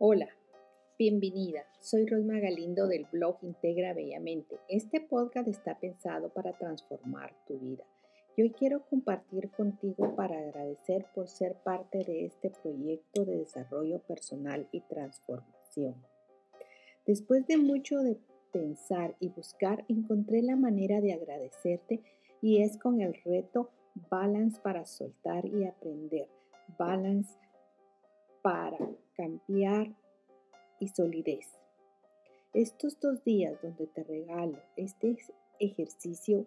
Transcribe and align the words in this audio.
Hola, 0.00 0.28
bienvenida. 0.96 1.64
Soy 1.80 2.06
Rosma 2.06 2.38
Galindo 2.38 2.86
del 2.86 3.06
blog 3.10 3.38
Integra 3.42 3.94
Bellamente. 3.94 4.60
Este 4.68 5.00
podcast 5.00 5.48
está 5.48 5.76
pensado 5.80 6.28
para 6.28 6.56
transformar 6.56 7.34
tu 7.48 7.58
vida. 7.58 7.82
Y 8.36 8.42
hoy 8.42 8.52
quiero 8.52 8.86
compartir 8.88 9.50
contigo 9.50 10.14
para 10.14 10.38
agradecer 10.38 11.04
por 11.16 11.26
ser 11.26 11.56
parte 11.64 12.04
de 12.04 12.26
este 12.26 12.50
proyecto 12.50 13.24
de 13.24 13.38
desarrollo 13.38 13.98
personal 13.98 14.68
y 14.70 14.82
transformación. 14.82 15.96
Después 17.04 17.44
de 17.48 17.56
mucho 17.56 17.98
de 17.98 18.20
pensar 18.52 19.16
y 19.18 19.30
buscar, 19.30 19.84
encontré 19.88 20.42
la 20.42 20.54
manera 20.54 21.00
de 21.00 21.12
agradecerte 21.12 22.04
y 22.40 22.62
es 22.62 22.78
con 22.78 23.00
el 23.00 23.14
reto 23.24 23.70
Balance 24.08 24.60
para 24.60 24.84
soltar 24.84 25.44
y 25.44 25.64
aprender. 25.64 26.28
Balance 26.78 27.36
para 28.42 28.78
cambiar 29.14 29.94
y 30.80 30.88
solidez. 30.88 31.46
Estos 32.54 32.98
dos 33.00 33.22
días 33.24 33.60
donde 33.62 33.86
te 33.86 34.04
regalo 34.04 34.58
este 34.76 35.16
ejercicio, 35.58 36.46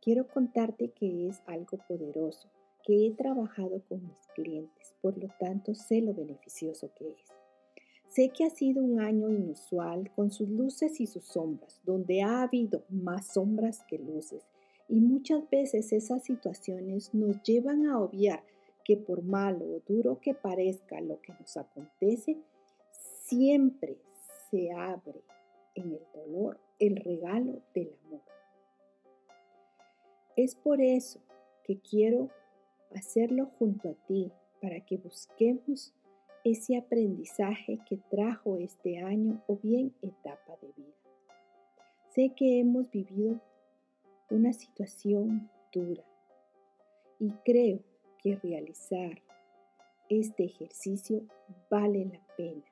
quiero 0.00 0.28
contarte 0.28 0.90
que 0.90 1.28
es 1.28 1.42
algo 1.46 1.78
poderoso, 1.88 2.48
que 2.84 3.06
he 3.06 3.10
trabajado 3.12 3.82
con 3.88 4.06
mis 4.06 4.26
clientes, 4.34 4.94
por 5.00 5.16
lo 5.16 5.28
tanto 5.40 5.74
sé 5.74 6.02
lo 6.02 6.12
beneficioso 6.12 6.90
que 6.94 7.08
es. 7.08 7.32
Sé 8.08 8.28
que 8.28 8.44
ha 8.44 8.50
sido 8.50 8.82
un 8.82 9.00
año 9.00 9.30
inusual 9.30 10.12
con 10.14 10.30
sus 10.30 10.48
luces 10.48 11.00
y 11.00 11.06
sus 11.06 11.24
sombras, 11.24 11.80
donde 11.84 12.22
ha 12.22 12.42
habido 12.42 12.84
más 12.88 13.32
sombras 13.32 13.82
que 13.88 13.98
luces, 13.98 14.44
y 14.88 15.00
muchas 15.00 15.48
veces 15.50 15.92
esas 15.92 16.22
situaciones 16.22 17.14
nos 17.14 17.42
llevan 17.42 17.86
a 17.86 17.98
obviar 17.98 18.44
que 18.84 18.96
por 18.96 19.22
malo 19.22 19.64
o 19.64 19.80
duro 19.80 20.20
que 20.20 20.34
parezca 20.34 21.00
lo 21.00 21.20
que 21.20 21.32
nos 21.32 21.56
acontece, 21.56 22.38
siempre 22.90 23.96
se 24.50 24.72
abre 24.72 25.22
en 25.74 25.92
el 25.92 26.06
dolor 26.14 26.60
el 26.78 26.96
regalo 26.96 27.62
del 27.74 27.94
amor. 28.04 28.22
Es 30.36 30.54
por 30.54 30.80
eso 30.80 31.20
que 31.64 31.78
quiero 31.80 32.28
hacerlo 32.94 33.46
junto 33.58 33.90
a 33.90 34.06
ti 34.06 34.30
para 34.60 34.80
que 34.80 34.96
busquemos 34.96 35.94
ese 36.44 36.76
aprendizaje 36.76 37.78
que 37.88 37.96
trajo 38.10 38.58
este 38.58 38.98
año 38.98 39.42
o 39.46 39.56
bien 39.56 39.94
etapa 40.02 40.56
de 40.60 40.68
vida. 40.76 40.94
Sé 42.10 42.32
que 42.36 42.60
hemos 42.60 42.90
vivido 42.90 43.40
una 44.30 44.52
situación 44.52 45.50
dura 45.72 46.04
y 47.18 47.30
creo 47.44 47.80
que 48.24 48.36
realizar 48.36 49.20
este 50.08 50.44
ejercicio 50.44 51.22
vale 51.70 52.06
la 52.06 52.20
pena. 52.36 52.64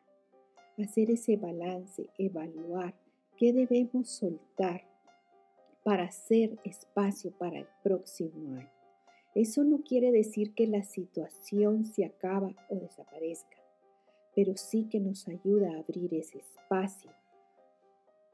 Hacer 0.79 1.11
ese 1.11 1.37
balance, 1.37 2.09
evaluar 2.17 2.95
qué 3.37 3.53
debemos 3.53 4.09
soltar 4.09 4.83
para 5.85 6.05
hacer 6.05 6.59
espacio 6.65 7.31
para 7.33 7.59
el 7.59 7.67
próximo 7.83 8.57
año. 8.57 8.71
Eso 9.35 9.63
no 9.63 9.83
quiere 9.83 10.11
decir 10.11 10.55
que 10.55 10.67
la 10.67 10.83
situación 10.83 11.85
se 11.85 12.07
acaba 12.07 12.51
o 12.71 12.77
desaparezca, 12.77 13.59
pero 14.35 14.57
sí 14.57 14.89
que 14.91 15.01
nos 15.01 15.29
ayuda 15.29 15.71
a 15.73 15.81
abrir 15.81 16.15
ese 16.15 16.39
espacio 16.39 17.11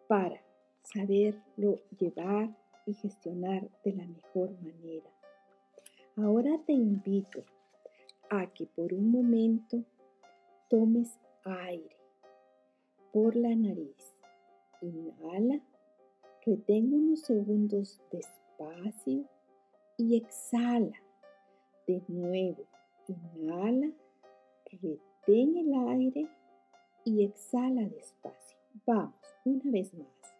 para 0.07 0.41
saberlo 0.85 1.81
llevar 1.99 2.57
y 2.87 2.95
gestionar 2.95 3.69
de 3.85 3.93
la 3.93 4.07
mejor 4.07 4.53
manera. 4.63 5.18
Ahora 6.21 6.59
te 6.67 6.73
invito 6.73 7.45
a 8.29 8.49
que 8.49 8.67
por 8.67 8.93
un 8.93 9.13
momento 9.13 9.85
tomes 10.69 11.17
aire 11.45 11.97
por 13.13 13.37
la 13.37 13.55
nariz. 13.55 14.17
Inhala, 14.83 15.61
retén 16.45 16.93
unos 16.93 17.21
segundos 17.21 18.03
despacio 18.11 19.27
y 19.97 20.17
exhala. 20.17 21.01
De 21.87 22.03
nuevo, 22.09 22.65
inhala, 23.07 23.93
retén 24.73 25.57
el 25.57 25.73
aire 25.89 26.29
y 27.05 27.23
exhala 27.23 27.83
despacio. 27.83 28.59
Vamos, 28.85 29.15
una 29.45 29.71
vez 29.71 29.95
más. 29.95 30.35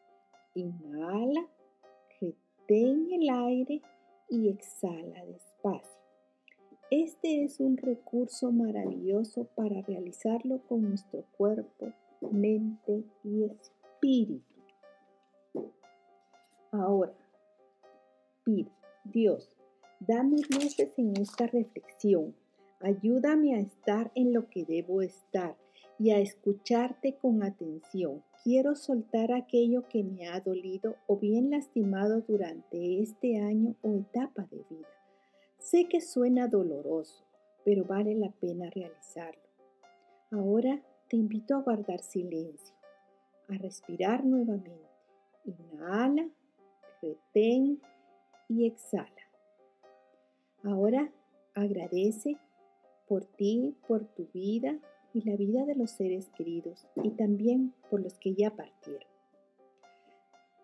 Inhala, 0.55 1.47
retén 2.21 3.13
el 3.13 3.31
aire 3.31 3.81
y 4.29 4.49
exhala 4.49 5.25
despacio. 5.25 5.48
Este 6.91 7.45
es 7.45 7.61
un 7.61 7.77
recurso 7.77 8.51
maravilloso 8.51 9.45
para 9.55 9.83
realizarlo 9.83 10.61
con 10.69 10.89
nuestro 10.89 11.25
cuerpo, 11.37 11.93
mente 12.31 13.05
y 13.23 13.45
espíritu. 13.45 14.43
Ahora, 16.73 17.13
pide, 18.43 18.71
Dios, 19.05 19.51
dame 20.01 20.37
luces 20.49 20.91
en 20.97 21.15
esta 21.19 21.47
reflexión. 21.47 22.35
Ayúdame 22.81 23.55
a 23.55 23.61
estar 23.61 24.11
en 24.15 24.33
lo 24.33 24.49
que 24.49 24.65
debo 24.65 25.03
estar 25.03 25.57
y 25.99 26.13
a 26.13 26.21
escucharte 26.21 27.19
con 27.19 27.43
atención. 27.43 28.23
Quiero 28.45 28.75
soltar 28.77 29.33
aquello 29.33 29.87
que 29.89 30.05
me 30.05 30.29
ha 30.29 30.41
dolido 30.41 30.97
o 31.07 31.19
bien 31.19 31.51
lastimado 31.51 32.23
durante 32.23 33.03
este 33.03 33.39
año 33.41 33.75
o 33.83 33.93
etapa 33.95 34.47
de 34.51 34.65
vida. 34.71 34.98
Sé 35.71 35.85
que 35.85 36.01
suena 36.01 36.49
doloroso, 36.49 37.27
pero 37.63 37.85
vale 37.85 38.15
la 38.15 38.31
pena 38.31 38.71
realizarlo. 38.71 39.43
Ahora 40.31 40.81
te 41.11 41.19
invito 41.19 41.57
a 41.57 41.61
guardar 41.61 42.01
silencio, 42.01 42.75
a 43.51 43.53
respirar 43.59 44.25
nuevamente. 44.25 44.89
Inhala, 45.45 46.27
retén 47.03 47.83
y 48.49 48.65
exhala. 48.65 49.29
Ahora 50.63 51.13
agradece 51.53 52.39
por 53.07 53.27
ti, 53.27 53.77
por 53.87 54.07
tu 54.07 54.27
vida 54.33 54.79
y 55.13 55.21
la 55.29 55.37
vida 55.37 55.67
de 55.67 55.75
los 55.75 55.91
seres 55.91 56.31
queridos 56.31 56.87
y 56.97 57.11
también 57.11 57.75
por 57.91 58.01
los 58.01 58.15
que 58.15 58.33
ya 58.33 58.57
partieron. 58.57 59.11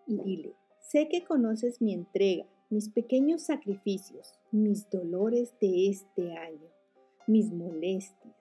Y 0.07 0.17
dile, 0.17 0.55
sé 0.79 1.07
que 1.09 1.23
conoces 1.23 1.79
mi 1.79 1.93
entrega, 1.93 2.47
mis 2.69 2.89
pequeños 2.89 3.43
sacrificios, 3.43 4.39
mis 4.51 4.89
dolores 4.89 5.53
de 5.59 5.89
este 5.89 6.37
año, 6.37 6.69
mis 7.27 7.51
molestias, 7.51 8.35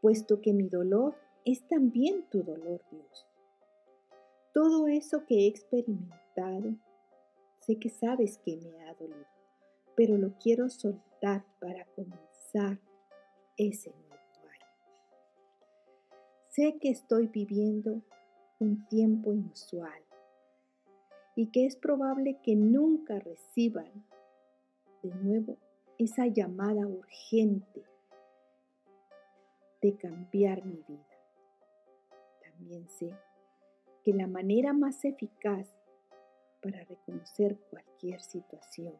puesto 0.00 0.40
que 0.40 0.52
mi 0.52 0.68
dolor 0.68 1.14
es 1.44 1.66
también 1.68 2.24
tu 2.30 2.42
dolor, 2.42 2.82
Dios. 2.90 3.26
Todo 4.52 4.86
eso 4.88 5.24
que 5.26 5.44
he 5.44 5.46
experimentado, 5.46 6.74
sé 7.60 7.76
que 7.76 7.90
sabes 7.90 8.38
que 8.38 8.56
me 8.56 8.84
ha 8.84 8.94
dolido, 8.94 9.26
pero 9.94 10.16
lo 10.16 10.36
quiero 10.38 10.68
soltar 10.68 11.44
para 11.60 11.84
comenzar 11.94 12.78
ese 13.56 13.92
Sé 16.56 16.78
que 16.80 16.88
estoy 16.88 17.26
viviendo 17.26 18.00
un 18.60 18.88
tiempo 18.88 19.34
inusual 19.34 20.05
y 21.36 21.48
que 21.48 21.66
es 21.66 21.76
probable 21.76 22.40
que 22.42 22.56
nunca 22.56 23.20
reciban 23.20 24.04
de 25.02 25.14
nuevo 25.14 25.58
esa 25.98 26.26
llamada 26.26 26.86
urgente 26.86 27.84
de 29.82 29.96
cambiar 29.96 30.64
mi 30.64 30.82
vida. 30.88 31.06
También 32.42 32.88
sé 32.88 33.14
que 34.02 34.14
la 34.14 34.26
manera 34.26 34.72
más 34.72 35.04
eficaz 35.04 35.68
para 36.62 36.82
reconocer 36.84 37.58
cualquier 37.70 38.20
situación 38.22 38.94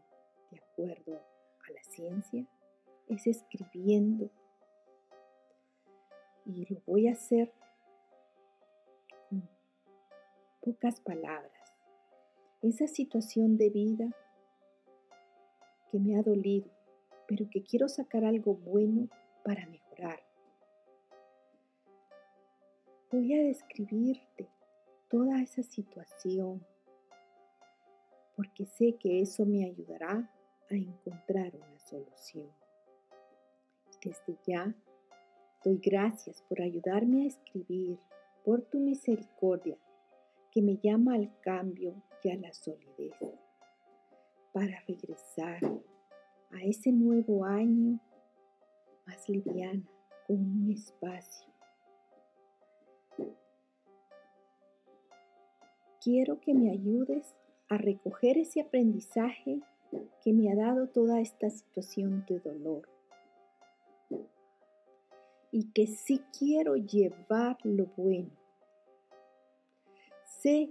de 0.51 0.59
acuerdo 0.59 1.21
a 1.67 1.73
la 1.73 1.83
ciencia 1.85 2.47
es 3.09 3.27
escribiendo 3.27 4.31
y 6.45 6.67
lo 6.73 6.81
voy 6.87 7.09
a 7.09 7.13
hacer 7.13 7.53
con 9.29 9.49
pocas 10.61 11.01
palabras. 11.01 11.56
Esa 12.69 12.89
situación 12.89 13.57
de 13.57 13.71
vida 13.71 14.11
que 15.89 16.01
me 16.01 16.19
ha 16.19 16.23
dolido, 16.25 16.69
pero 17.29 17.49
que 17.49 17.63
quiero 17.63 17.89
sacar 17.89 18.25
algo 18.25 18.55
bueno 18.55 19.09
para 19.45 19.65
mejorar. 19.67 20.21
Voy 23.13 23.35
a 23.35 23.43
describirte 23.45 24.49
toda 25.09 25.41
esa 25.41 25.63
situación 25.63 26.67
porque 28.35 28.67
sé 28.67 28.97
que 28.99 29.21
eso 29.21 29.47
me 29.47 29.65
ayudará 29.65 30.29
a 30.69 30.75
encontrar 30.75 31.55
una 31.55 31.79
solución. 31.79 32.51
Desde 34.03 34.37
ya 34.45 34.75
Doy 35.65 35.79
gracias 35.79 36.43
por 36.49 36.61
ayudarme 36.61 37.23
a 37.23 37.27
escribir, 37.29 38.01
por 38.45 38.63
tu 38.63 38.81
misericordia, 38.81 39.79
que 40.51 40.63
me 40.63 40.79
llama 40.79 41.15
al 41.15 41.31
cambio 41.43 42.03
a 42.31 42.37
la 42.37 42.53
solidez 42.53 43.15
para 44.53 44.81
regresar 44.87 45.61
a 46.51 46.63
ese 46.63 46.93
nuevo 46.93 47.45
año 47.45 48.01
más 49.07 49.29
liviana, 49.29 49.83
con 50.27 50.37
un 50.37 50.71
espacio. 50.71 51.47
Quiero 56.03 56.41
que 56.41 56.55
me 56.55 56.71
ayudes 56.71 57.35
a 57.69 57.79
recoger 57.79 58.39
ese 58.39 58.61
aprendizaje 58.61 59.61
que 60.23 60.33
me 60.33 60.51
ha 60.51 60.57
dado 60.57 60.89
toda 60.89 61.21
esta 61.21 61.51
situación 61.51 62.25
de 62.29 62.41
dolor. 62.41 62.89
Y 65.51 65.71
que 65.73 65.87
sí 65.87 66.23
quiero 66.37 66.77
llevar 66.77 67.59
lo 67.63 67.87
bueno. 67.97 68.31
Sé 70.25 70.71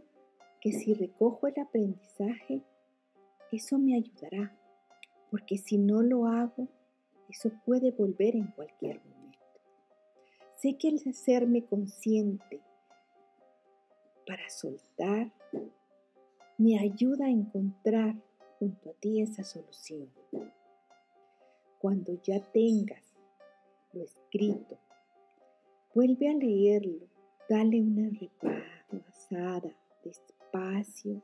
que 0.66 0.72
si 0.72 0.96
recojo 0.96 1.46
el 1.46 1.60
aprendizaje, 1.60 2.64
eso 3.52 3.78
me 3.78 3.96
ayudará, 3.96 4.58
porque 5.30 5.60
si 5.60 5.78
no 5.78 6.02
lo 6.02 6.26
hago, 6.26 6.68
eso 7.30 7.52
puede 7.64 7.92
volver 7.92 8.36
en 8.36 8.48
cualquier 8.48 9.00
momento. 9.06 9.62
Sé 10.56 10.76
que 10.76 10.88
el 10.88 11.00
hacerme 11.08 11.64
consciente 11.68 12.64
para 14.26 14.50
soltar 14.50 15.32
me 16.58 16.80
ayuda 16.80 17.28
a 17.28 17.30
encontrar 17.30 18.16
junto 18.58 18.90
a 18.90 18.94
ti 18.94 19.22
esa 19.22 19.44
solución. 19.44 20.10
Cuando 21.78 22.20
ya 22.24 22.40
tengas 22.40 23.04
lo 23.94 24.02
escrito, 24.02 24.80
vuelve 25.94 26.28
a 26.28 26.34
leerlo, 26.34 27.08
dale 27.48 27.80
una 27.84 28.10
repasada 28.10 29.70
despacio 30.56 31.22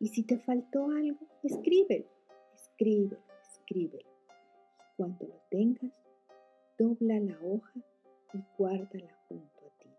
y 0.00 0.08
si 0.08 0.22
te 0.22 0.38
faltó 0.38 0.90
algo, 0.90 1.26
escríbelo, 1.42 2.06
escríbelo, 2.54 3.18
escríbelo. 3.42 4.08
Cuando 4.96 5.26
lo 5.26 5.40
tengas, 5.50 5.92
dobla 6.78 7.18
la 7.20 7.38
hoja 7.42 7.72
y 8.32 8.38
guárdala 8.58 9.16
junto 9.28 9.66
a 9.66 9.78
ti. 9.78 9.90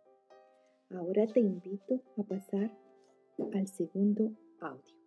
Ahora 0.91 1.25
te 1.27 1.39
invito 1.39 2.01
a 2.17 2.23
pasar 2.23 2.71
al 3.53 3.67
segundo 3.67 4.31
audio. 4.59 5.04